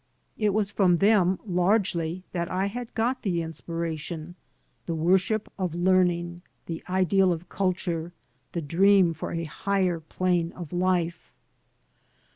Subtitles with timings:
[0.35, 4.33] It was from them, largely, that I had got the inspiration—
[4.87, 8.11] ^the worship of learning, the ideal of culture,
[8.53, 11.31] the dream for a higher plane of life.